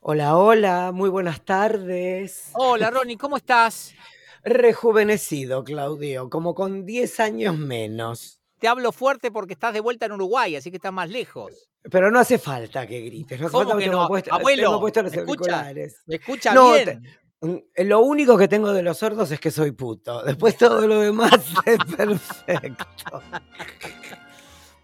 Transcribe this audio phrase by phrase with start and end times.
[0.00, 2.50] Hola, hola, muy buenas tardes.
[2.54, 3.94] Hola, Ronnie, ¿cómo estás?
[4.42, 8.40] Rejuvenecido, Claudio, como con 10 años menos.
[8.58, 11.52] Te hablo fuerte porque estás de vuelta en Uruguay, así que estás más lejos.
[11.90, 14.08] Pero no hace falta que grites, no hace ¿Cómo falta que tengo no?
[14.08, 15.42] puesto- Abuelo, puesto los ¿me escucha?
[15.52, 16.02] auriculares.
[16.06, 17.02] ¿Me escucha No, bien?
[17.40, 20.22] Mm, Lo único que tengo de los sordos es que soy puto.
[20.22, 21.32] Después todo lo demás
[21.66, 23.22] es perfecto.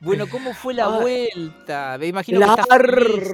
[0.02, 1.96] Bueno, ¿cómo fue la Ah, vuelta?
[1.98, 3.32] Me imagino que estás feliz,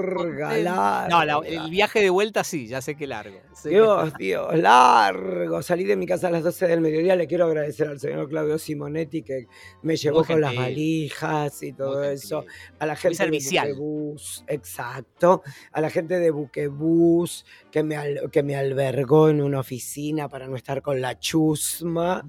[0.64, 1.06] Larga.
[1.08, 3.38] No, la- el viaje de vuelta sí, ya sé que largo.
[3.54, 5.62] Sé que- Dios, Dios, largo.
[5.62, 7.14] Salí de mi casa a las 12 del mediodía.
[7.14, 9.46] Le quiero agradecer al señor Claudio Simonetti que
[9.82, 12.40] me llevó con las valijas y Muy todo eso.
[12.42, 12.58] gentil.
[12.80, 13.30] A la gente de.
[13.66, 15.42] Buquebús, exacto.
[15.72, 17.46] A la gente de Buquebús
[17.76, 22.24] que me, al- que me albergó en una oficina para no estar con la chusma.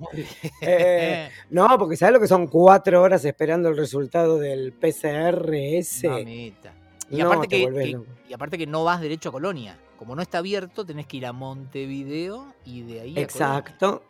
[0.60, 6.10] Eh, No, porque ¿sabes lo que son cuatro horas esperando el resultado del PCR ese?
[6.10, 6.74] Mamita.
[7.10, 9.78] Y, No, aparte te que, y aparte que no vas derecho a Colonia.
[9.98, 13.22] Como no está abierto, tenés que ir a Montevideo y de ahí a.
[13.22, 14.04] Exacto.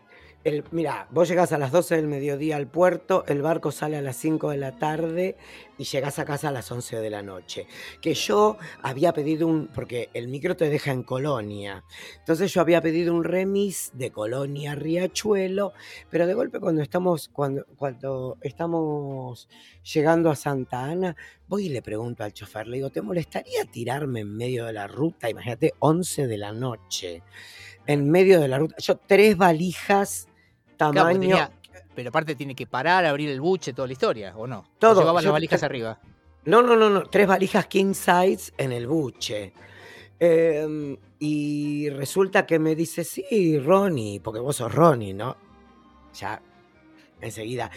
[0.48, 4.02] El, mira, vos llegás a las 12 del mediodía al puerto, el barco sale a
[4.02, 5.36] las 5 de la tarde
[5.78, 7.68] y llegás a casa a las 11 de la noche.
[8.00, 11.84] Que yo había pedido un, porque el micro te deja en Colonia,
[12.20, 15.74] entonces yo había pedido un remis de Colonia Riachuelo,
[16.10, 19.50] pero de golpe cuando estamos, cuando, cuando estamos
[19.84, 21.18] llegando a Santa Ana,
[21.50, 24.88] voy y le pregunto al chofer, le digo, ¿te molestaría tirarme en medio de la
[24.88, 25.30] ruta?
[25.30, 27.22] Imagínate, 11 de la noche
[27.88, 28.76] en medio de la ruta.
[28.80, 30.28] Yo tres valijas,
[30.78, 31.20] Claro, tamaño.
[31.20, 31.52] tenía-
[31.96, 34.60] pero aparte tiene que parar, abrir el buche, toda la historia, ¿o no?
[34.60, 36.00] ¿O Todo, Llevaban las valijas arriba.
[36.46, 37.04] No, no, no, no.
[37.04, 39.54] Tres valijas king size en el buche.
[40.20, 45.36] Eh, y resulta que me dice, sí, Ronnie, porque vos sos Ronnie, ¿no?
[46.14, 46.42] Ya,
[47.22, 47.72] enseguida.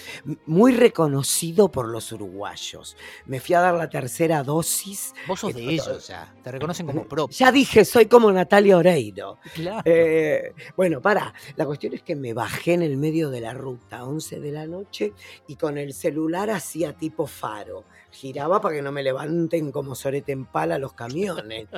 [0.47, 2.97] Muy reconocido por los uruguayos.
[3.27, 5.15] Me fui a dar la tercera dosis.
[5.27, 6.35] Vos sos de ellos, ya.
[6.43, 7.37] Te reconocen como propio.
[7.37, 9.39] Ya dije, soy como Natalia Oreiro.
[9.55, 9.83] Claro.
[9.85, 14.05] Eh, bueno, para, la cuestión es que me bajé en el medio de la ruta,
[14.05, 15.13] 11 de la noche,
[15.47, 17.85] y con el celular hacía tipo faro.
[18.11, 21.69] Giraba para que no me levanten como sorete en pala los camiones.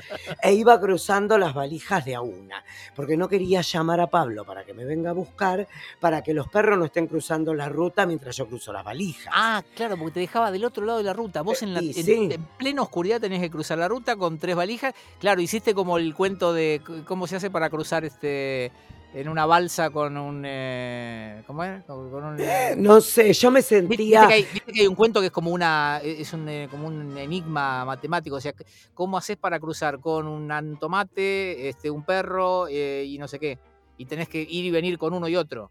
[0.42, 2.64] E iba cruzando las valijas de a una,
[2.96, 5.68] porque no quería llamar a Pablo para que me venga a buscar,
[6.00, 9.32] para que los perros no estén cruzando la ruta mientras yo cruzo las valijas.
[9.34, 11.42] Ah, claro, porque te dejaba del otro lado de la ruta.
[11.42, 12.28] Vos en, la, Y en, sí.
[12.30, 14.94] en plena oscuridad tenés que cruzar la ruta con tres valijas.
[15.18, 18.72] Claro, hiciste como el cuento de cómo se hace para cruzar este
[19.14, 20.42] en una balsa con un...
[20.46, 21.82] eh, ¿Cómo es?
[21.84, 22.36] Con un...
[22.78, 24.26] No sé, yo me Viste sentía...
[24.26, 26.86] que, hay, viste que hay un cuento que es como una es un, eh, como
[26.86, 28.54] un enigma matemático, o sea,
[28.94, 33.58] ¿cómo haces para cruzar con un tomate, este, un perro eh, y no sé qué?
[33.98, 35.70] Y tenés que ir y venir con uno y otro.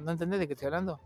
[0.00, 1.00] ¿No, entendés de qué estoy hablando?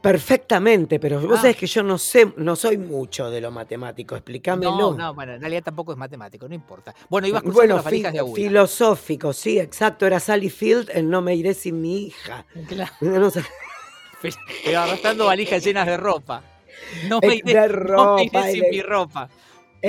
[0.00, 1.42] Perfectamente, pero vos Ah.
[1.42, 4.70] sabés que yo no sé, no soy mucho de lo matemático, explícamelo.
[4.92, 6.94] No, no, bueno, en realidad tampoco es matemático, no importa.
[7.08, 8.34] Bueno, ibas cruzando Bueno, las de a una.
[8.34, 10.06] filosófico, sí, exacto.
[10.06, 12.44] Era Sally Field en No me iré sin mi hija.
[12.68, 13.42] Claro, No sé,
[14.64, 16.42] pero arrastrando valijas llenas de ropa.
[17.08, 19.28] No me Eh, iré, de no me iré ropa, sin mi ropa.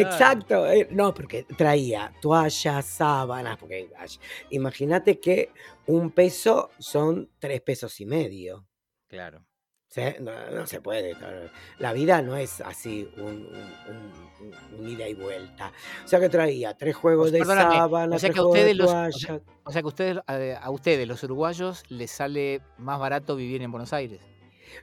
[0.01, 0.65] Exacto.
[0.71, 3.89] eh, No, porque traía toallas, sábanas, porque
[4.49, 5.51] imagínate que
[5.87, 8.67] un peso son tres pesos y medio.
[9.07, 9.45] Claro.
[9.87, 10.01] ¿sí?
[10.19, 11.15] No, no se puede.
[11.79, 14.11] La vida no es así un, un-
[14.41, 15.71] un- un- ida y vuelta.
[16.03, 18.59] O sea que traía tres juegos de sábanas, o sea tres que a juegos de
[18.59, 19.21] ustedes los- o toallas.
[19.21, 23.61] sea- O sea que ustedes, a, a ustedes, los uruguayos, les sale más barato vivir
[23.61, 24.19] en Buenos Aires.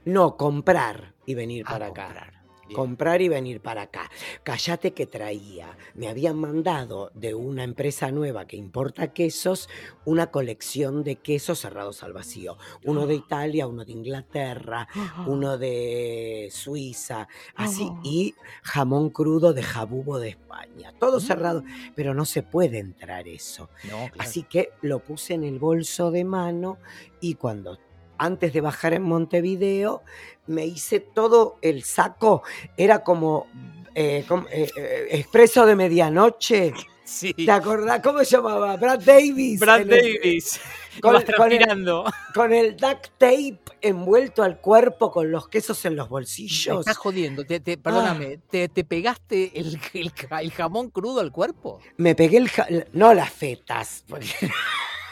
[0.06, 2.04] No, comprar y venir Ah, para acá.
[2.06, 2.30] comprar.
[2.30, 2.41] Bien.
[2.72, 4.10] Comprar y venir para acá.
[4.42, 5.76] Cállate que traía.
[5.94, 9.68] Me habían mandado de una empresa nueva que importa quesos
[10.04, 12.56] una colección de quesos cerrados al vacío.
[12.84, 14.88] Uno de Italia, uno de Inglaterra,
[15.26, 18.00] uno de Suiza, así, Oh.
[18.04, 20.92] y jamón crudo de jabugo de España.
[20.98, 21.62] Todo cerrado,
[21.94, 23.68] pero no se puede entrar eso.
[23.84, 24.14] No, claro.
[24.18, 26.78] Así que lo puse en el bolso de mano
[27.20, 27.78] y cuando
[28.24, 30.02] antes de bajar en Montevideo
[30.46, 32.42] me hice todo el saco,
[32.76, 33.46] era como,
[33.94, 36.72] eh, como, eh, eh, expreso de medianoche.
[37.04, 37.34] Sí.
[37.34, 38.00] ¿Te acordás?
[38.00, 38.76] ¿Cómo se llamaba?
[38.76, 39.60] Brad Davis.
[39.60, 40.60] Brad en el- Davis.
[41.02, 42.04] con- con el-
[42.34, 46.78] con el duct tape envuelto al cuerpo con los quesos en los Me bolsillos.
[46.80, 47.44] estás jodiendo.
[47.44, 47.60] Te, Ah.
[47.60, 51.80] te- perdóname, ¿te, te pegaste el, el ja- el jamón crudo al cuerpo?
[51.98, 52.48] Me pegué el...
[52.48, 54.04] ja- No las fetas.
[54.08, 54.26] porque-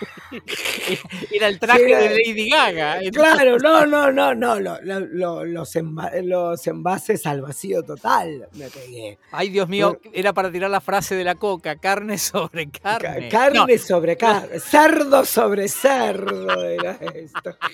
[1.32, 2.98] Era el traje Sí, era- de Lady Gaga.
[3.12, 8.48] Claro, no, no, no, no, lo- lo- lo- los, enva- los envases al vacío total
[8.52, 9.18] me pegué.
[9.32, 13.28] Ay, Dios mío, era para tirar la frase de la coca, carne sobre Ca- carne.
[13.28, 17.56] carne sobre carne, cerdo sobre cerdo era esto.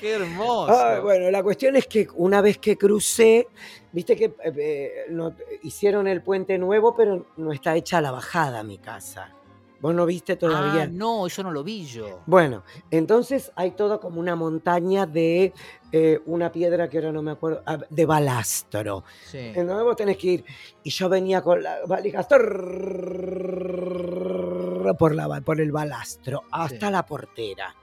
[0.00, 0.72] ¡Qué hermoso!
[0.72, 3.46] Ah, bueno, la cuestión es que una vez que crucé,
[3.92, 8.64] viste que eh, eh, no- hicieron el puente nuevo, pero no está hecha la bajada
[8.64, 9.32] mi casa.
[9.82, 10.84] ¿Vos no viste todavía?
[10.84, 12.20] Ah, no, eso no lo vi yo.
[12.26, 15.52] Bueno, entonces hay todo como una montaña de
[15.90, 19.02] eh, una piedra que ahora no me acuerdo, ah, de balastro.
[19.26, 19.38] Sí.
[19.38, 20.44] Entonces vos tenés que ir.
[20.84, 22.22] Y yo venía con la valija
[24.98, 26.92] por, la, por el balastro hasta Sí.
[26.92, 27.74] la portera,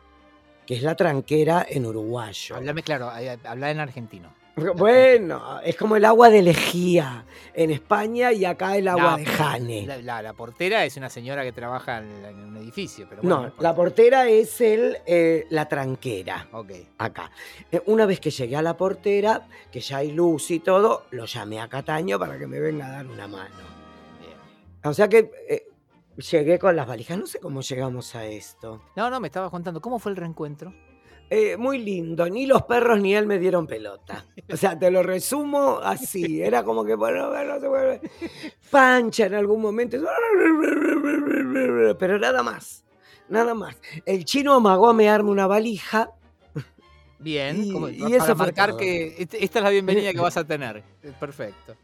[0.66, 2.56] que es la tranquera en uruguayo.
[2.56, 4.34] Hablame claro, eh, habla en argentino.
[4.76, 9.26] Bueno, es como el agua de lejía en España y acá el agua No, de
[9.26, 9.86] Jane.
[9.86, 13.06] La, la- la portera es una señora que trabaja en, en un edificio.
[13.10, 16.48] Pero No, bueno, la portera es el, eh, la tranquera.
[16.52, 16.72] Ok.
[16.98, 17.32] acá.
[17.72, 21.26] Eh, Una vez que llegué a la portera, que ya hay luz y todo, lo
[21.26, 23.56] llamé a Cataño para que me venga a dar una mano.
[24.84, 25.68] O sea que eh,
[26.18, 27.18] llegué con las valijas.
[27.18, 28.82] No sé cómo llegamos a esto.
[28.96, 29.82] No, no, me estabas contando.
[29.82, 30.74] ¿Cómo fue el reencuentro?
[31.30, 32.28] Eh, muy lindo.
[32.30, 34.26] Ni los perros ni él me dieron pelota.
[34.52, 36.42] O sea, te lo resumo así.
[36.42, 38.02] Era como que, bueno, no se vuelve.
[38.72, 39.98] Pancha en algún momento.
[42.00, 42.84] Pero nada más.
[43.28, 43.76] Nada más.
[44.06, 46.12] El chino amagó a mearme una valija.
[47.20, 48.78] Bien, Y- como- y para eso marcar todo.
[48.80, 50.84] que este- esta es la bienvenida que vas a tener.
[51.20, 51.76] Perfecto.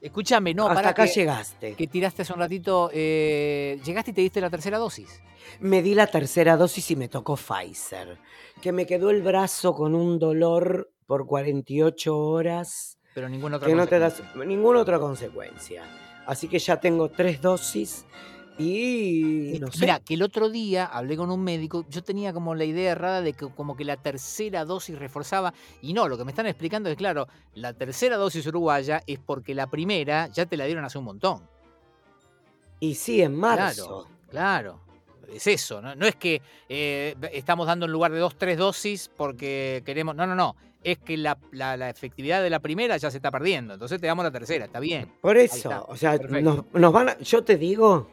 [0.00, 1.74] Escúchame, no, Hasta para acá que, llegaste.
[1.74, 2.90] que tiraste hace un ratito.
[2.92, 5.20] eh, llegaste y te diste la tercera dosis.
[5.60, 8.18] Me di la tercera dosis y me tocó Pfizer,
[8.62, 13.74] que me quedó el brazo con un dolor por 48 horas, Pero ninguna otra que
[13.74, 14.44] no te das consecuencia.
[14.48, 15.82] ninguna otra consecuencia.
[16.26, 18.04] Así que ya tengo tres dosis
[18.62, 19.80] y no sé.
[19.80, 23.22] Mira, que el otro día hablé con un médico, yo tenía como la idea errada
[23.22, 25.52] de que como que la tercera dosis reforzaba,
[25.82, 29.54] y no, lo que me están explicando es, claro, la tercera dosis uruguaya es porque
[29.54, 31.42] la primera ya te la dieron hace un montón.
[32.80, 34.06] Y sí, en marzo.
[34.30, 34.80] Claro,
[35.32, 39.10] es eso, no, no es que eh, estamos dando en lugar de dos, tres dosis
[39.16, 43.10] porque queremos, no, no, no, es que la, la- la efectividad de la primera ya
[43.10, 45.12] se está perdiendo, entonces te damos la tercera, está bien.
[45.20, 48.08] Por eso, o sea, nos, nos van a, yo te digo,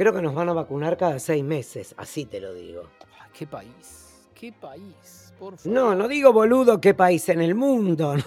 [0.00, 2.84] creo que nos van a vacunar cada seis meses, así te lo digo.
[3.20, 5.72] Ay, qué país, qué país, por favor.
[5.78, 8.24] No, no digo boludo qué país en el mundo, ¿no?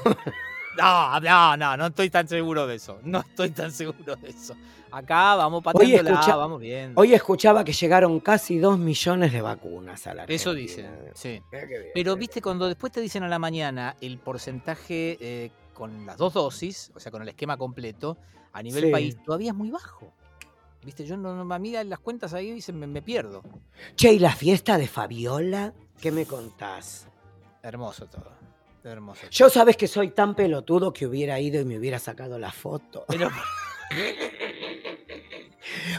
[0.77, 2.99] No, no, no, no estoy tan seguro de eso.
[3.03, 4.55] No estoy tan seguro de eso.
[4.91, 6.93] Acá vamos escucha- vamos bien.
[6.95, 10.91] Hoy escuchaba que llegaron casi dos millones de vacunas a la Eso Argentina.
[10.91, 11.41] dicen, sí.
[11.51, 16.17] Bien, Pero viste, cuando después te dicen a la mañana el porcentaje eh, con las
[16.17, 18.17] dos dosis, o sea, con el esquema completo,
[18.51, 18.91] a nivel Sí.
[18.91, 20.13] país, todavía es muy bajo.
[20.83, 23.41] Viste, yo no, no a mí las cuentas ahí se me, me pierdo.
[23.95, 25.73] Che, ¿y la fiesta de Fabiola?
[26.01, 27.07] ¿Qué me contás?
[27.61, 28.31] Hermoso todo.
[28.83, 29.21] Hermoso.
[29.21, 29.31] todo.
[29.31, 33.05] Yo sabes que soy tan pelotudo que hubiera ido y me hubiera sacado la foto.
[33.07, 33.29] Pero,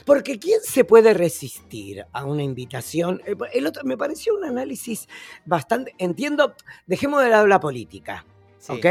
[0.04, 3.22] Porque ¿quién se puede resistir a una invitación?
[3.26, 5.08] Eh, El otro me pareció un análisis
[5.44, 5.94] bastante.
[5.98, 6.54] Entiendo,
[6.86, 8.24] dejemos de lado la política,
[8.58, 8.84] sí, ¿ok?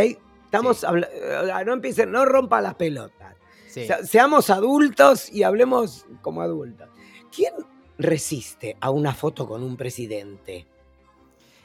[0.45, 0.87] Estamos sí.
[0.87, 3.35] eh, no empiecen, no rompa las pelotas.
[3.73, 3.87] Sí.
[3.87, 6.87] Se- seamos adultos y hablemos como adultos.
[7.35, 7.53] ¿Quién
[7.97, 10.67] resiste a una foto con un presidente?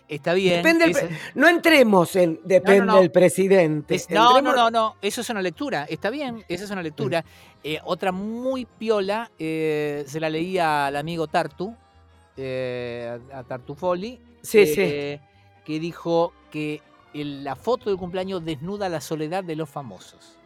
[0.09, 0.63] Está bien.
[0.63, 2.97] Depende es- No entremos en depende no.
[3.01, 3.95] del presidente.
[3.97, 6.83] Es- no, no, Entremos- no, no, eso es una lectura, está bien, esa es una
[6.83, 7.25] lectura.
[7.63, 11.75] Eh, otra muy piola, eh, se la leía al amigo Tartu,
[12.39, 14.75] eh, a Tartufoli, Sí, sí.
[14.75, 15.21] que
[15.81, 16.81] dijo que
[17.13, 20.38] el- la foto del cumpleaños desnuda la soledad de los famosos.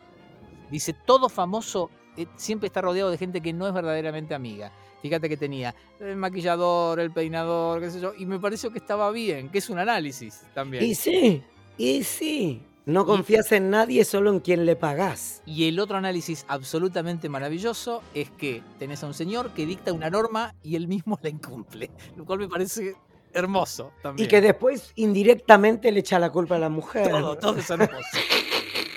[0.73, 4.73] Dice, todo famoso eh, siempre está rodeado de gente que no es verdaderamente amiga.
[5.03, 9.11] Fíjate que tenía el maquillador, el peinador, qué sé yo, y me pareció que estaba
[9.11, 10.83] bien, que es un análisis también.
[10.83, 11.43] Y sí,
[11.77, 12.63] y sí.
[12.85, 15.43] No confías en nadie, solo en quien le pagás.
[15.47, 20.11] Y el otro análisis absolutamente maravilloso es que tenés a un señor que dicta una
[20.11, 22.97] norma y él mismo la incumple, lo cual me parece
[23.33, 24.27] hermoso también.
[24.27, 27.09] Y que después indirectamente le echa la culpa a la mujer.
[27.11, 27.93] todo, todo es hermoso.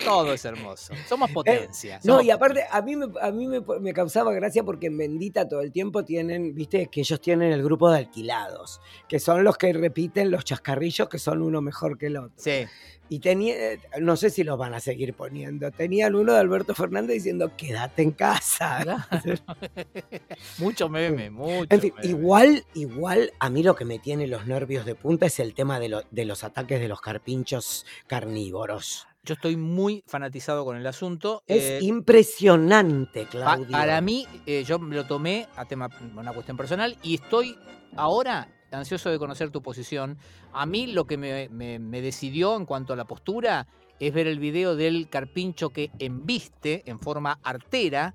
[0.05, 0.93] Todo es hermoso.
[1.07, 1.95] Somos potencia.
[1.97, 4.88] Eh, No, somos y aparte, a mí, me, a mí me, me causaba gracia porque
[4.88, 9.19] en Bendita todo el tiempo tienen, viste, que ellos tienen el grupo de alquilados, que
[9.19, 12.31] son los que repiten los chascarrillos que son uno mejor que el otro.
[12.38, 12.65] Sí,
[13.09, 13.55] Y tenía,
[14.00, 18.01] no sé si los van a seguir poniendo, tenían uno de Alberto Fernández diciendo, quédate
[18.01, 18.79] en casa.
[18.81, 19.03] claro.
[20.57, 21.67] mucho meme, mucho.
[21.69, 22.07] En fin, meme.
[22.09, 25.79] igual, igual, a mí lo que me tiene los nervios de punta es el tema
[25.79, 29.07] de, lo- de los ataques de los carpinchos carnívoros.
[29.25, 31.44] Yo estoy muy fanatizado con el asunto.
[31.48, 33.67] Es eh, impresionante, Claudio.
[33.72, 37.58] para mí, eh, yo me lo tomé a tema, una cuestión personal, y estoy
[37.96, 40.17] ahora ansioso de conocer tu posición.
[40.53, 43.67] A mí lo que me, me- me decidió en cuanto a la postura
[44.00, 48.13] es ver el video del carpincho que embiste en forma artera.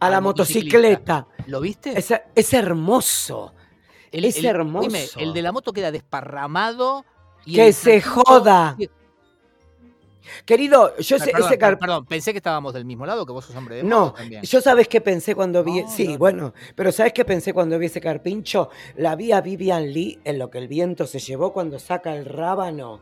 [0.00, 1.26] a la motocicleta.
[1.46, 1.96] ¿Lo viste?
[1.98, 3.54] Es, es hermoso.
[4.10, 4.88] El- es el- hermoso.
[4.88, 7.04] dime, el de la moto queda desparramado
[7.46, 8.76] Y Que se joda.
[10.44, 13.44] Querido, yo sé, perdón, ese car- perdón, pensé que estábamos del mismo lado, que vos
[13.44, 14.42] sos hombre de No, también.
[14.42, 15.82] yo sabes qué pensé cuando vi.
[15.82, 16.18] No, sí, no, no.
[16.18, 18.70] bueno, pero ¿sabes qué pensé cuando vi ese carpincho?
[18.96, 22.24] La vi a Vivian Lee en lo que el viento se llevó cuando saca el
[22.24, 23.00] rábano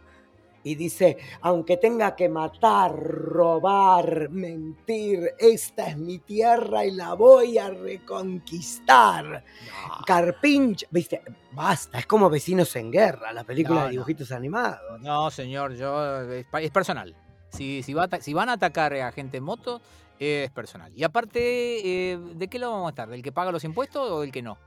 [0.63, 7.59] y dice: Aunque tenga que matar, robar, mentir, esta es mi tierra y la voy
[7.59, 9.25] a reconquistar.
[9.25, 11.23] No, Carpincho, viste,
[11.53, 13.93] basta, es como Vecinos en Guerra, la película No, de no.
[13.93, 15.01] dibujitos animados.
[15.01, 17.15] no, señor, yo es, personal.
[17.51, 19.81] Si, si, va van a atacar a gente en moto,
[20.19, 20.93] es personal.
[20.95, 23.09] Y aparte, eh, ¿de qué lo vamos a estar?
[23.09, 24.59] ¿Del que paga los impuestos o del que no?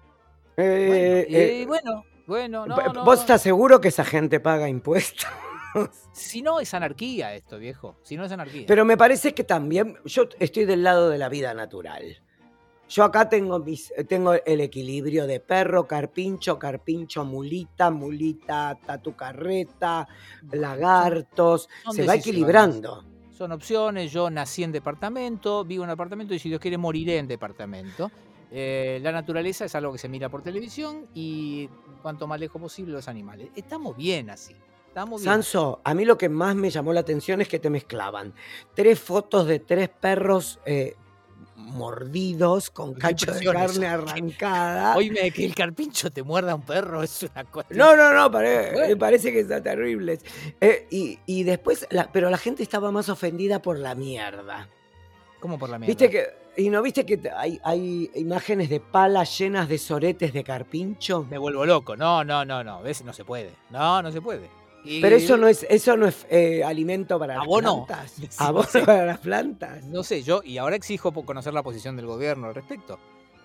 [0.57, 5.27] Eh, Bueno, eh, eh, bueno, bueno, no, ¿Vos estás seguro que esa gente paga impuestos?
[6.13, 7.95] Si no, es anarquía esto, viejo.
[8.03, 8.65] Si no, es anarquía.
[8.67, 12.21] Pero me parece que también yo estoy del lado de la vida natural.
[12.89, 20.05] Yo acá tengo, mis, tengo el equilibrio de perro, carpincho, carpincho, mulita, mulita, tatu carreta,
[20.51, 21.69] lagartos.
[21.91, 23.05] Se va equilibrando.
[23.31, 24.11] Son opciones.
[24.11, 28.11] Yo nací en departamento, vivo en departamento y si Dios quiere moriré en departamento.
[28.51, 31.69] Eh, la naturaleza es algo que se mira por televisión y
[32.01, 33.51] cuanto más lejos posible los animales.
[33.55, 34.53] Estamos bien así.
[34.91, 35.33] Estamos bien.
[35.33, 38.33] Sanso, a mí lo que más me llamó la atención es que te mezclaban
[38.75, 40.95] tres fotos de tres perros eh,
[41.55, 44.93] mordidos con cacho de carne arrancada.
[44.98, 47.67] Oíme, que el carpincho te muerda a un perro es una cosa.
[47.71, 48.88] No, no, no, pare- Bueno.
[48.89, 50.25] me parece que están terribles.
[50.60, 54.67] Eh, y, y después, la- pero la gente estaba más ofendida por la mierda.
[55.39, 55.88] ¿Cómo por la mierda?
[55.91, 56.27] ¿Viste que,
[56.62, 61.25] y no viste que hay, hay imágenes de palas llenas de soretes de carpincho?
[61.29, 61.95] Me vuelvo loco.
[61.95, 62.81] No, no, no, no.
[62.81, 63.03] ¿Ves?
[63.05, 63.51] No se puede.
[63.69, 64.50] No, no se puede.
[64.83, 67.85] Y- Pero eso no es, eso no es eh, alimento para las Abono.
[67.85, 68.11] plantas.
[68.17, 68.79] Sí, Abono sí.
[68.85, 69.83] para las plantas.
[69.85, 73.00] No sé, yo, y ahora exijo conocer la posición del gobierno al respecto.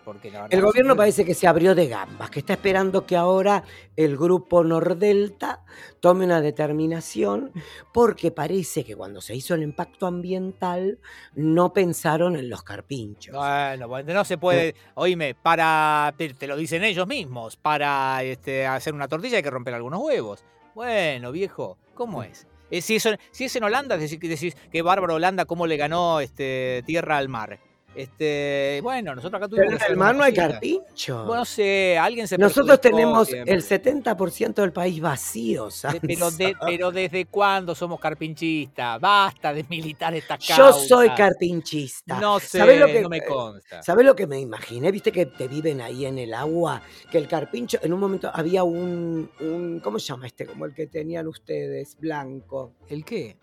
[0.04, 3.16] Porque la verdad El gobierno parece que se abrió de gambas, que está esperando que
[3.16, 3.64] ahora
[3.96, 5.64] el grupo Nordelta
[5.98, 7.50] tome una determinación,
[7.92, 11.00] porque parece que cuando se hizo el impacto ambiental
[11.34, 13.34] no pensaron en los carpinchos.
[13.34, 14.76] Bueno, no se puede.
[14.94, 16.14] Oíme, para.
[16.16, 17.56] Te, te lo dicen ellos mismos.
[17.56, 20.44] Para este, hacer una tortilla hay que romper algunos huevos.
[20.76, 22.46] Bueno, viejo, ¿cómo es?
[22.70, 23.96] Eh, si, eso- si es en Holanda,
[24.28, 27.58] decís que bárbaro Holanda, cómo le ganó este, tierra al mar.
[27.96, 31.24] Este, bueno, nosotros acá Pero tuvimos en que hacer el mar no hay carpincho.
[31.24, 33.54] Bueno, no sé, alguien se Nosotros tenemos siempre.
[33.54, 39.00] el 70% del país vacío, De- Pero, de- pero desde cuándo somos carpinchistas?
[39.00, 40.88] Basta de militar estas Yo causas.
[40.88, 42.20] soy carpinchista.
[42.20, 43.82] No sé, ¿Sabés lo que- no me consta.
[43.82, 44.90] ¿Sabes lo que me imaginé?
[44.92, 48.62] Viste que te viven ahí en el agua, que el carpincho, en un momento había
[48.64, 50.46] un, un ¿cómo se llama este?
[50.46, 52.72] Como el que tenían ustedes, blanco.
[52.88, 53.36] ¿El qué?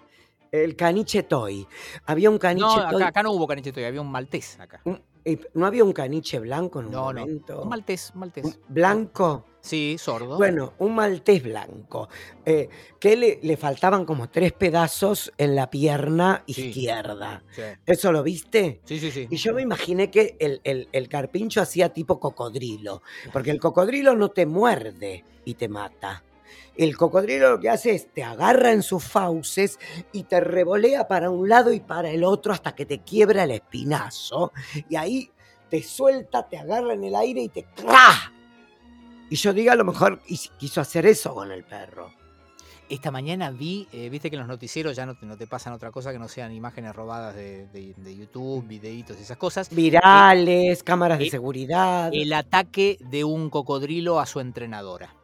[0.54, 1.68] El caniche toy.
[2.06, 3.02] Había un caniche No, toy.
[3.02, 4.82] acá, acá no hubo caniche todavía, había un maltés acá.
[5.26, 7.22] eh, ¿No había un caniche blanco en un No, no.
[7.22, 7.62] momento?
[7.64, 8.46] Un maltés, un maltés.
[8.46, 9.46] Un blanco.
[9.62, 10.38] Sí, sordo.
[10.38, 12.08] Bueno, un maltés blanco.
[12.46, 12.70] eh,
[13.00, 16.68] que le, le faltaban como tres pedazos en la pierna Sí.
[16.68, 17.42] izquierda.
[17.50, 18.80] Sí, ¿Eso lo viste?
[18.86, 19.10] sí, sí.
[19.10, 19.28] sí.
[19.32, 24.16] Y yo me imaginé que el, el- el carpincho hacía tipo cocodrilo, porque el cocodrilo
[24.16, 26.24] no te muerde y te mata.
[26.76, 29.80] El cocodrilo lo que hace es te agarra en sus fauces
[30.12, 33.52] y te revolea para un lado y para el otro hasta que te quiebra el
[33.52, 34.52] espinazo.
[34.90, 35.30] Y ahí
[35.70, 38.32] te suelta, te agarra en el aire y te ¡cra!
[39.30, 42.12] Y yo diga, a lo mejor quis- quiso hacer eso con el perro.
[42.90, 45.74] Esta mañana vi, eh, viste que en los noticieros ya no te, no te pasan
[45.74, 49.70] otra cosa que no sean imágenes robadas de, de- de YouTube, videitos y esas cosas.
[49.74, 52.12] Virales, cámaras de eh, seguridad.
[52.14, 55.16] El ataque de un cocodrilo a su entrenadora.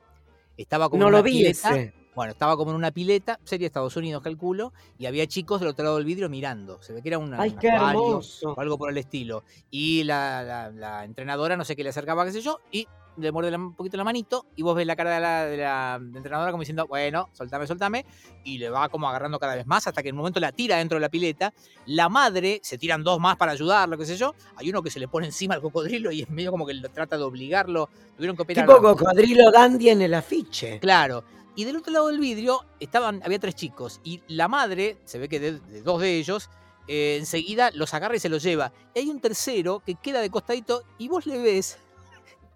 [0.62, 1.70] Estaba como No en lo una vi pileta.
[1.76, 1.94] ese.
[2.16, 5.86] Bueno, estaba como en una pileta, sería Estados Unidos, calculo, y había chicos del otro
[5.86, 6.82] lado del vidrio mirando.
[6.82, 8.54] Se ve que era una, Ay, un qué acuario hermoso.
[8.54, 9.44] o algo por el estilo.
[9.72, 12.88] Y la, la- la entrenadora, no sé qué le acercaba, qué sé yo, y
[13.18, 16.00] le muerde un poquito la manito, y vos ves la cara de la, de la
[16.16, 18.06] entrenadora como diciendo, bueno, soltame, soltame,
[18.44, 20.78] y le va como agarrando cada vez más hasta que en un momento la tira
[20.78, 21.54] dentro de la pileta.
[21.86, 24.34] La madre, se tiran dos más para ayudarlo, qué sé yo.
[24.56, 26.90] Hay uno que se le pone encima al cocodrilo y es medio como que lo
[26.90, 27.90] trata de obligarlo.
[28.16, 28.66] Tuvieron que operar.
[28.66, 30.80] Tipo cocodrilo dandy en el afiche.
[30.80, 31.24] Claro.
[31.56, 34.00] Y del otro lado del vidrio estaban, había tres chicos.
[34.04, 36.50] Y la madre, se ve que de, de dos de ellos,
[36.88, 38.72] eh, enseguida los agarra y se los lleva.
[38.96, 41.78] Y hay un tercero que queda de costadito y vos le ves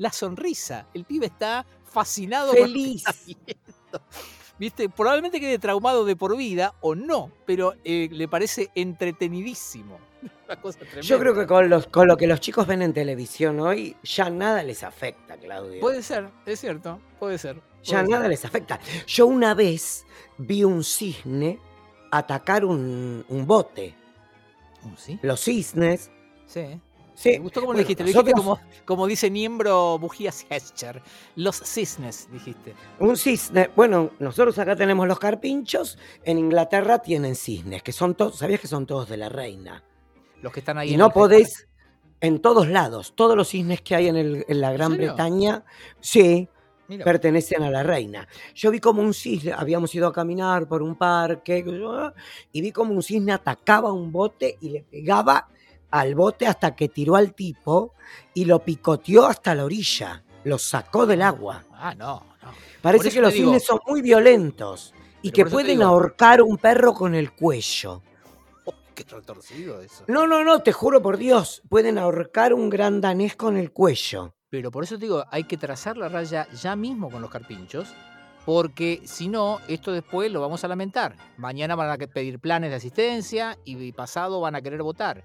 [0.04, 0.86] la sonrisa.
[0.94, 3.04] El pibe está fascinado con lo que Feliz.
[4.60, 4.90] ¿Viste?
[4.90, 9.98] Probablemente quede traumado de por vida o no, pero eh, le parece entretenidísimo.
[10.46, 11.02] Una cosa tremenda.
[11.02, 14.30] Yo creo que con, los, con lo que los chicos ven en televisión hoy, ya
[14.30, 15.80] nada les afecta, Claudio.
[15.80, 17.62] Puede ser, es cierto, puede ser.
[17.82, 18.80] ya nada les afecta.
[19.08, 20.06] Yo una vez
[20.38, 21.60] vi un cisne
[22.12, 23.96] atacar un, un bote.
[24.84, 25.18] Uh, ¿Sí?
[25.22, 26.12] Los cisnes,
[26.46, 26.80] Sí.
[27.16, 28.04] Sí, Me gustó como lo dijiste.
[28.04, 31.02] Lo dijiste como, como dice miembro Bujías Hescher.
[31.36, 32.74] Los cisnes, dijiste.
[33.00, 38.38] Un cisne, bueno, nosotros acá tenemos los carpinchos, en Inglaterra tienen cisnes, que son todos,
[38.40, 39.84] ¿sabías que son todos de la reina?
[40.42, 40.90] Los que están ahí.
[40.90, 41.68] Y en no podés,
[42.20, 44.98] en todos lados, todos los cisnes que hay en, el- en la Gran?
[44.98, 45.64] Bretaña,
[46.00, 46.50] sí,
[46.88, 48.28] Mira, pertenecen a la reina.
[48.56, 51.64] Yo vi como un cisne, habíamos ido a caminar por un parque,
[52.52, 55.48] y vi como un cisne atacaba un bote y le pegaba
[55.94, 57.94] al bote hasta que tiró al tipo
[58.34, 61.64] y lo picoteó hasta la orilla, lo sacó del agua.
[61.72, 62.50] Ah, no, no.
[62.82, 67.14] Parece que los cisnes son muy violentos y que pueden digo- ahorcar un perro con
[67.14, 68.02] el cuello.
[68.66, 70.04] Oh, qué retorcido eso.
[70.08, 74.34] No, no, no, te juro por Dios, pueden ahorcar un gran danés con el cuello.
[74.50, 77.94] Pero por eso te digo, hay que trazar la raya ya mismo con los carpinchos,
[78.48, 81.16] porque si no, esto después lo vamos a lamentar.
[81.38, 85.24] Mañana van a pedir planes de asistencia y pasado van a querer votar.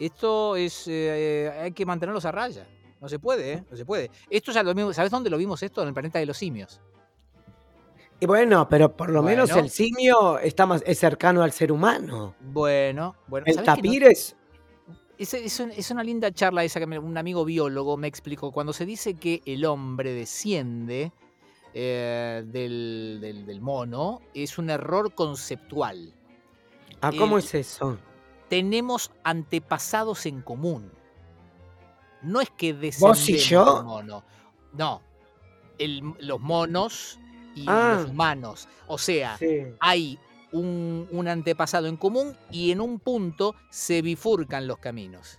[0.00, 2.66] Esto es, eh, hay que mantenerlos a raya.
[3.00, 3.64] No se puede, ¿eh?
[3.70, 4.10] No se puede.
[4.28, 5.82] Esto ya lo vimos, ¿sabes dónde lo vimos esto?
[5.82, 6.80] En el planeta de los simios.
[8.18, 12.34] Y bueno, pero por lo menos el simio está más, es cercano al ser humano.
[12.40, 13.44] Bueno, bueno.
[13.46, 14.36] El ¿sabés que no- tapir es...
[15.16, 18.52] Es, es un- es una linda charla esa que me- un amigo biólogo me explicó.
[18.52, 21.12] Cuando se dice que el hombre desciende
[21.72, 26.12] eh, del, del- del mono, es un error conceptual.
[27.00, 27.98] Ah, ¿cómo el- es eso?
[28.50, 30.92] Tenemos antepasados en común.
[32.20, 33.82] No es que descendemos ¿Vos y yo?
[33.84, 34.24] mono.
[34.74, 35.00] No.
[35.78, 37.18] El- los monos
[37.54, 37.94] y Ah.
[38.02, 38.68] los humanos.
[38.86, 39.62] O sea, Sí.
[39.80, 40.18] hay
[40.52, 45.38] un, un antepasado en común y en un punto se bifurcan los caminos.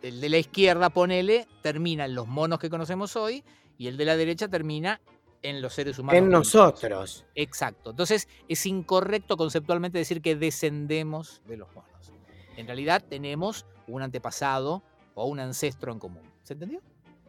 [0.00, 3.44] El de la izquierda, ponele, termina en los monos que conocemos hoy
[3.76, 5.00] y el de la derecha termina
[5.42, 6.18] en los seres humanos.
[6.18, 7.24] En nosotros.
[7.34, 7.90] Exacto.
[7.90, 12.12] Entonces es incorrecto conceptualmente decir que descendemos de los monos.
[12.56, 14.82] En realidad tenemos un antepasado
[15.14, 16.22] o un ancestro en común.
[16.42, 16.80] ¿Se entendió?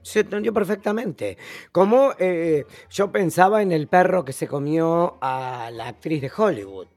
[0.01, 1.38] Se entendió perfectamente.
[1.72, 6.88] Como eh, yo pensaba en el perro que se comió a la actriz de Hollywood.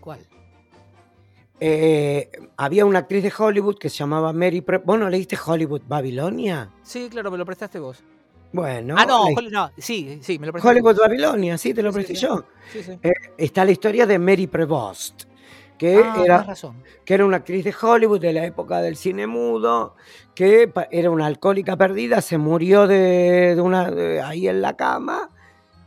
[0.00, 0.20] ¿Cuál?
[1.60, 5.82] Eh, había una actriz de Hollywood que se llamaba Mary Pre ¿Vos no leíste Hollywood
[5.86, 6.70] Babilonia?
[6.82, 8.02] Sí, claro, me lo prestaste vos.
[8.52, 8.94] Bueno.
[8.98, 10.78] ah, no, la- no, sí, sí, me lo prestaste.
[10.78, 10.98] Hollywood.
[11.00, 12.22] Babilonia, sí, te lo presté sí.
[12.22, 12.44] yo.
[12.72, 12.98] Sí, sí.
[13.02, 15.24] Eh, está la historia de Mary Prevost,
[15.78, 16.82] que, Ah, era, razón.
[17.04, 19.96] que era una actriz de Hollywood de la época del cine mudo,
[20.34, 25.30] que era una alcohólica perdida, se murió de, de una, de ahí en la cama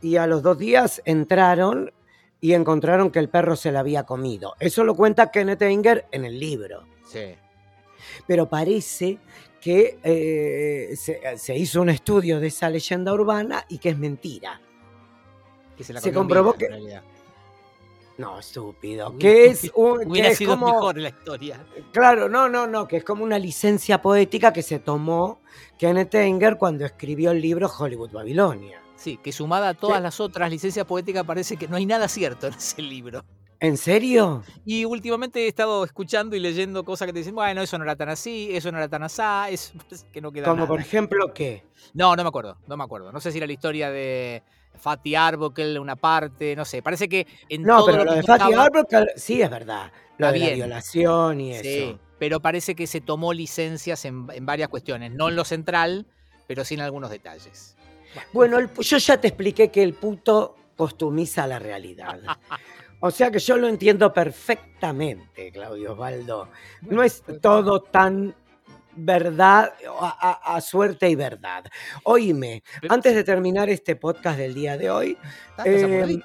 [0.02, 1.92] y a los dos días entraron
[2.40, 4.54] y encontraron que el perro se la había comido.
[4.60, 6.82] Eso lo cuenta Kenneth Anger en el libro.
[7.08, 7.34] Sí.
[8.26, 9.18] pero parece
[9.66, 14.60] que eh, se, se hizo un estudio de esa leyenda urbana y que es mentira.
[15.76, 17.02] Que se, la Se comprobó que- en realidad.
[18.18, 19.18] No, estúpido.
[19.18, 20.66] Que es, un, que es sido como.
[20.72, 21.66] mejor la historia.
[21.90, 25.40] Claro, no, no, no, que es como una licencia poética que se tomó
[25.78, 28.80] Kenneth Anger cuando escribió el libro Hollywood Babilonia.
[28.94, 30.02] Sí, que sumada a todas Sí.
[30.04, 33.24] las otras licencias poéticas parece que no hay nada cierto en ese libro.
[33.60, 34.42] ¿En serio?
[34.64, 37.96] Y últimamente he estado escuchando y leyendo cosas que te dicen, bueno, eso no era
[37.96, 39.72] tan así, eso no era tan asá, eso
[40.12, 40.68] que no queda Como nada.
[40.68, 41.64] por ejemplo, ¿qué?
[41.94, 43.12] No, no me acuerdo, no me acuerdo.
[43.12, 44.42] No sé si era la historia de
[44.78, 46.82] Fatty Arbuckle, una parte, no sé.
[46.82, 49.90] Parece que en No, todo pero lo de Fatty Arbuckle sí es verdad.
[50.18, 52.00] Lo de la violación y Sí, eso.
[52.18, 56.06] pero parece que se tomó licencias en, en varias cuestiones, no en lo central,
[56.46, 57.74] pero sí en algunos detalles.
[58.32, 62.18] Bueno, el yo ya te expliqué que el puto costumiza la realidad.
[63.00, 66.48] O sea que yo lo entiendo perfectamente, Claudio Osvaldo.
[66.82, 68.34] No es todo tan
[68.96, 71.64] verdad, a, a- a suerte y verdad.
[72.04, 75.18] Oíme, Pero- antes de terminar este podcast del día de hoy,
[75.50, 76.20] ¿Estás eh, que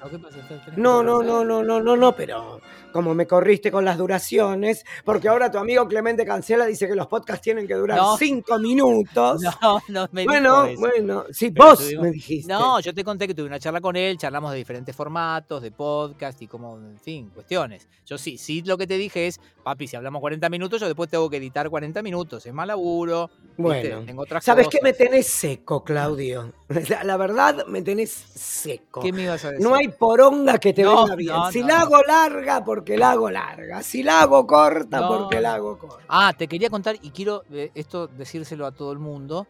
[0.76, 2.60] no, no, no, no, no, no, no, pero
[2.92, 7.06] como me corriste con las duraciones, porque ahora tu amigo Clemente Cancela dice que los
[7.06, 8.16] podcasts tienen que durar No.
[8.18, 9.40] cinco minutos.
[9.62, 10.80] No, no me bueno, eso.
[10.80, 12.52] bueno, sí, Pero vos tuvimos- me dijiste.
[12.52, 15.70] No, yo te conté que tuve una charla con él, charlamos de diferentes formatos, de
[15.70, 17.88] podcast y como, en fin, cuestiones.
[18.04, 21.08] Yo sí, sí lo que te dije es, papi, si hablamos 40 minutos, yo después
[21.08, 23.52] tengo que editar 40 minutos, es más laburo, ¿viste?
[23.56, 24.80] Bueno, tengo otras ¿sabes cosas.
[24.80, 24.84] qué?
[24.84, 26.52] Me tenés seco, Claudio.
[26.88, 29.00] La, la verdad, me tenés seco.
[29.00, 29.66] ¿Qué me ibas a decir?
[29.66, 31.32] No hay poronga que te No, venga bien.
[31.34, 31.68] no, si no.
[31.68, 33.82] la hago larga, porque la hago larga.
[33.82, 36.04] Si la hago corta, porque la hago corta.
[36.08, 39.46] Ah, te quería contar, y quiero eh, esto decírselo a todo el mundo,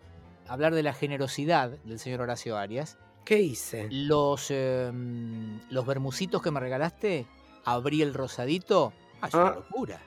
[0.48, 2.98] hablar de la generosidad del señor Horacio Arias.
[3.24, 3.86] ¿Qué hice?
[3.90, 4.90] Los, eh,
[5.70, 7.24] los bermucitos que me regalaste,
[7.64, 8.92] abrí el rosadito.
[9.20, 9.54] Ah, es una Ah.
[9.54, 10.00] locura.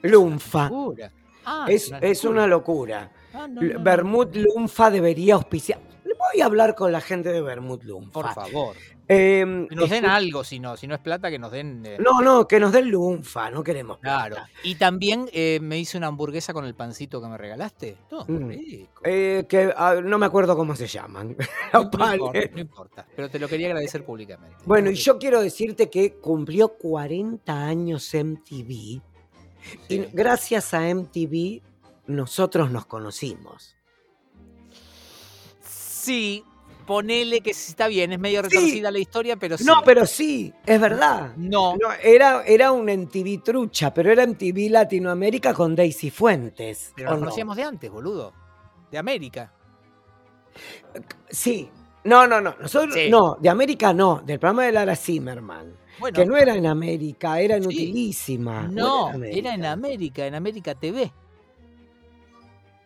[0.00, 0.64] Lunfa.
[0.70, 1.12] locura.
[1.44, 3.10] Ah, Es, es una locura.
[3.34, 3.84] Ah, no, L- no, no.
[3.84, 5.78] Bermud Lunfa debería auspiciar.
[6.04, 8.12] ¿Le puedo voy a hablar con la gente de Bermud Lunfa.
[8.12, 8.76] Por favor.
[9.08, 11.82] Em, Que nos den algo, si no, si no es plata, que nos den.
[11.84, 14.36] eh, No, no, que nos den Lunfa, no queremos Claro.
[14.36, 14.50] plata.
[14.62, 17.96] Y también eh, me hice una hamburguesa con el pancito que me regalaste.
[18.08, 18.48] Todo Mm.
[18.48, 19.02] rico.
[19.04, 21.36] Eh, que ah, no me acuerdo cómo se llaman.
[21.74, 22.16] No, importa,
[22.54, 24.56] no importa, pero te lo quería agradecer públicamente.
[24.64, 29.02] Bueno, y yo quiero decirte que cumplió 40 años MTV
[29.88, 31.62] y gracias a MTV
[32.06, 33.76] nosotros nos conocimos.
[35.64, 36.44] Sí,
[36.86, 38.48] ponele que está bien, es medio Sí.
[38.48, 39.64] retorcida la historia, pero sí.
[39.64, 41.32] No, pero sí, es verdad.
[41.36, 46.92] No, No, era, era un MTV trucha, pero era MTV Latinoamérica con Daisy Fuentes.
[46.96, 47.24] pero ¿o nos no?
[47.26, 48.32] conocíamos de antes, boludo.
[48.90, 49.52] De América.
[51.30, 51.70] Sí.
[52.04, 52.54] No, no, no.
[52.60, 53.08] Nosotros, Sí.
[53.08, 55.76] No, de América no, del programa de Lara Zimmerman.
[55.98, 57.68] Bueno, que no era en América, era en Sí.
[57.68, 58.68] Utilísima.
[58.68, 61.12] no, ¿o era en América, en América TV.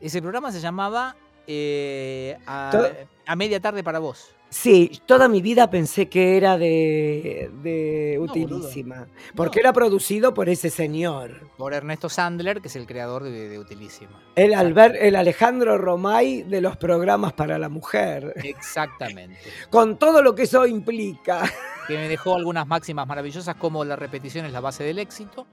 [0.01, 1.17] Ese programa se llamaba
[1.47, 4.36] eh, a media tarde para vos.
[4.49, 8.25] Sí, toda mi vida pensé que era de, de No.
[8.25, 9.07] Utilísima.
[9.35, 9.61] Porque No.
[9.63, 11.51] era producido por ese señor.
[11.59, 14.23] Por Ernesto Sandler, que es el creador de, de Utilísima.
[14.37, 18.35] El, Albert, el Alejandro Romay de los programas para la mujer.
[18.45, 19.39] Exactamente.
[19.71, 21.43] Con todo lo que eso implica.
[21.89, 25.47] que me dejó algunas máximas maravillosas como la repetición es la base del éxito.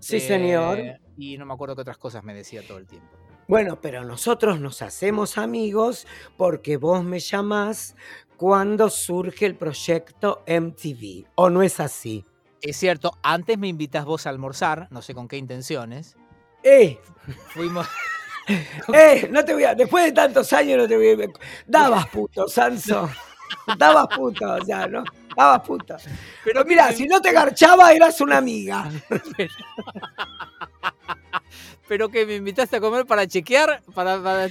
[0.00, 0.78] Sí, Eh, señor.
[1.16, 3.08] Y no me acuerdo qué otras cosas me decía todo el tiempo.
[3.48, 7.96] Bueno, pero nosotros nos hacemos amigos porque vos me llamás
[8.40, 11.26] cuando surge el proyecto MTV.
[11.34, 12.24] ¿O no es así?
[12.62, 16.16] Es cierto, antes me invitas vos a almorzar, no sé con qué intenciones.
[16.62, 16.98] ¡Eh!
[17.48, 17.86] Fuimos.
[18.94, 19.28] ¡Eh!
[19.30, 19.74] No te voy a.
[19.74, 21.28] Después de tantos años no te voy a.
[21.66, 23.10] Dabas puto, Sanso.
[23.76, 25.04] Dabas puto, o sea, ¿no?
[25.36, 25.98] Dabas puto.
[26.42, 28.90] Pero mira, si no te garchaba, eras una amiga.
[31.88, 34.48] Pero que me invitaste a comer para chequear, para, para,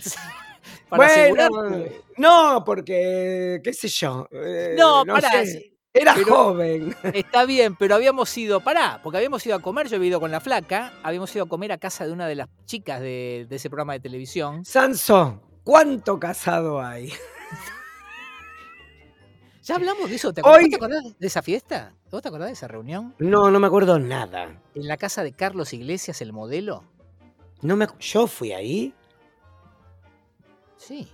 [0.90, 2.02] para bueno, asegurarte.
[2.18, 4.28] no, porque, qué sé yo.
[4.32, 6.96] eh, No, pará, sé, sí, Era pero- joven.
[7.14, 10.32] Está bien, pero habíamos ido, pará, porque habíamos ido a comer, yo había ido con
[10.32, 13.56] la flaca, habíamos ido a comer a casa de una de las chicas de, de
[13.56, 14.66] ese programa de televisión.
[14.66, 17.12] Sanso, ¿cuánto casado hay?
[19.64, 20.34] ¿Ya hablamos de eso?
[20.34, 21.94] ¿Te Hoy- ¿Vos te acordás de esa fiesta?
[22.10, 23.14] ¿Vos te acordás de esa reunión?
[23.20, 24.60] No, no me acuerdo nada.
[24.74, 26.84] En la casa de Carlos Iglesias, el modelo.
[27.62, 28.96] No me, yo fui ahí.
[30.80, 31.08] Sí.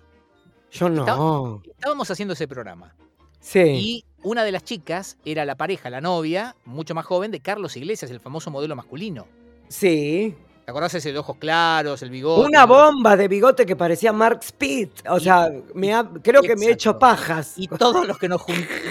[0.71, 1.62] Yo no.
[1.65, 2.95] Estábamos haciendo ese programa.
[3.39, 3.60] Sí.
[3.60, 7.75] Y una de las chicas era la pareja, la novia, mucho más joven, de Carlos
[7.75, 9.28] Iglesias, el famoso modelo masculino.
[9.67, 10.36] Sí.
[10.65, 12.47] ¿Te acordás ese de ojos claros, el bigote?
[12.47, 14.89] Una bomba de bigote que parecía Mark Speed.
[15.10, 17.54] O sea, me ha- creo que me he hecho pajas.
[17.58, 18.41] Y todos los que nos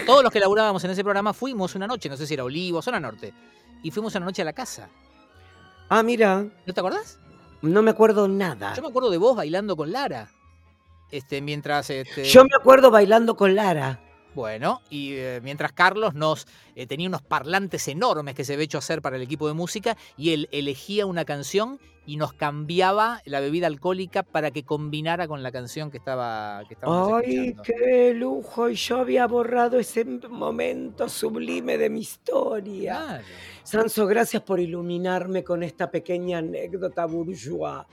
[0.07, 2.81] todos los que laburábamos en ese programa fuimos una noche, no sé si era Olivo,
[2.81, 3.33] zona norte.
[3.83, 4.89] Y fuimos una noche a la casa.
[5.89, 7.19] Ah, mira, ¿No te acordás?
[7.63, 8.73] no me acuerdo nada.
[8.75, 10.31] Yo me acuerdo de vos bailando con Lara.
[11.15, 11.91] Este, mientras.
[11.91, 14.01] Este, Yo me acuerdo bailando con Lara.
[14.35, 18.79] Bueno, y eh, mientras Carlos nos eh, tenía unos parlantes enormes que se había hecho
[18.79, 23.39] hacer para el equipo de música y él elegía una canción y nos cambiaba la
[23.39, 27.63] bebida alcohólica para que combinara con la canción que estaba que estábamos Ay, escuchando.
[27.63, 28.69] qué lujo.
[28.69, 33.05] Y yo había borrado ese momento sublime de mi historia.
[33.07, 33.25] Claro.
[33.63, 37.85] Sanso, gracias por iluminarme con esta pequeña anécdota bourgeois.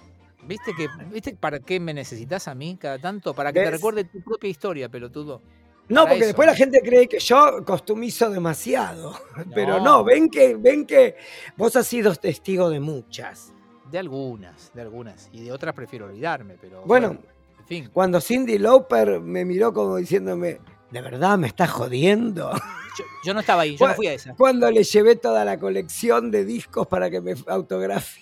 [0.44, 3.34] ¿Viste que viste para qué me necesitas a mí cada tanto?
[3.34, 5.42] Para que te recuerde tu propia historia, pelotudo.
[5.90, 6.26] No, porque eso.
[6.28, 9.14] después la gente cree que yo costumizo demasiado.
[9.54, 10.04] Pero No.
[10.04, 11.18] ven que, ven que
[11.58, 13.52] vos has sido testigo de muchas.
[13.92, 15.30] De algunas, de algunas.
[15.34, 16.84] Y de otras prefiero olvidarme, pero.
[16.86, 17.18] Bueno.
[17.60, 17.90] en fin.
[17.92, 22.52] Cuando Cindy Lauper me miró como diciéndome, ¿de verdad me estás jodiendo?
[22.98, 24.34] Yo, yo no estaba ahí, yo no fui a esa.
[24.36, 28.22] Cuando le llevé toda la colección de discos para que me autografie.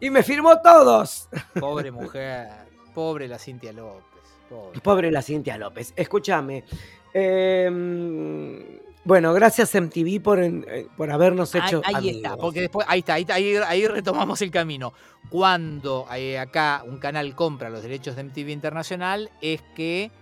[0.00, 1.28] Y me firmó todos.
[1.58, 2.48] Pobre mujer.
[2.94, 4.02] Pobre la Cintia López.
[4.48, 4.80] Pobre.
[4.80, 5.92] Pobre la Cintia López.
[5.96, 6.64] Escúchame.
[7.14, 12.16] eh, bueno, gracias MTV por, eh, por habernos hecho ahí amigos.
[12.16, 14.92] está, porque después, ahí está, ahí, está, ahí, ahí retomamos el camino.
[15.28, 20.12] Cuando eh, acá un canal compra los derechos de MTV Internacional, es que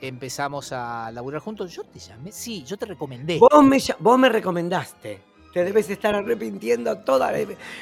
[0.00, 1.70] empezamos a laburar juntos.
[1.74, 3.38] Yo te llamé, sí, yo te recomendé.
[3.38, 5.20] Vos me, vos me recomendaste.
[5.52, 7.38] Te debes estar arrepintiendo toda la...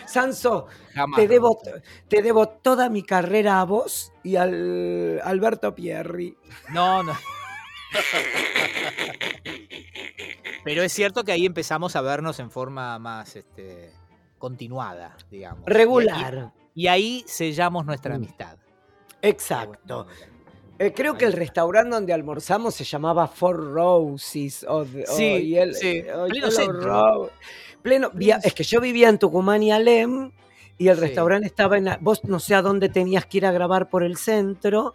[0.07, 1.59] Sanso, Jamás, te debo,
[2.09, 6.37] te debo toda mi carrera a vos y al Alberto Pierri.
[6.71, 7.13] No, no.
[10.65, 13.93] Pero es cierto que ahí empezamos a vernos en forma más este,
[14.39, 15.65] continuada, digamos.
[15.67, 16.53] Regular.
[16.75, 18.17] Y, y ahí sellamos nuestra Mm.
[18.17, 18.59] amistad.
[19.23, 20.07] Exacto.
[20.79, 24.65] Eh, creo que el restaurante donde almorzamos se llamaba Four Roses.
[24.69, 26.81] O, de- o- Sí, y el- sí, o pleno centro.
[26.81, 27.33] Rose.
[27.83, 30.31] Pleno, via- es que yo vivía en Tucumán y Alem
[30.79, 31.01] y el Sí.
[31.01, 31.87] restaurante estaba en...
[31.87, 34.95] la- vos no sé a dónde tenías que ir a grabar por el centro.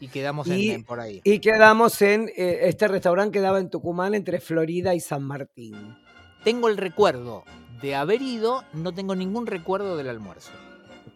[0.00, 1.20] Y quedamos Y- en, por ahí.
[1.24, 5.96] Y quedamos en, eh, este restaurante quedaba en Tucumán entre Florida y San Martín.
[6.44, 7.44] Tengo el recuerdo
[7.80, 10.50] de haber ido, no tengo ningún recuerdo del almuerzo.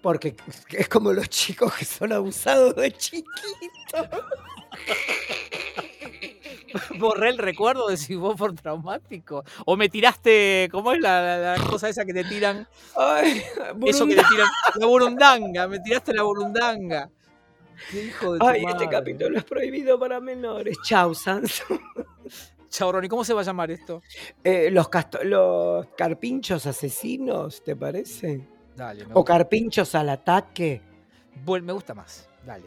[0.03, 0.35] Porque
[0.71, 4.09] es como los chicos que son abusados de chiquitos.
[6.99, 9.45] Borré el recuerdo de si vos por traumático.
[9.67, 12.67] O me tiraste, ¿cómo es la, la- la cosa esa que te tiran?
[12.97, 13.43] Ay,
[13.87, 14.49] Eso que te tiran.
[14.77, 17.11] La burundanga, me tiraste la burundanga.
[17.91, 20.77] Qué hijo de tu Ay, este capítulo es prohibido para menores.
[20.85, 21.65] Chau, Sanso.
[22.69, 24.01] Chao, Ronnie, ¿cómo se va a llamar esto?
[24.45, 24.89] Eh, los,
[25.25, 28.47] los carpinchos asesinos, ¿te parece?
[28.77, 29.33] Dale, me O gusta.
[29.35, 30.81] carpinchos al ataque.
[31.45, 32.29] Vuel- me gusta más.
[32.47, 32.65] Dale.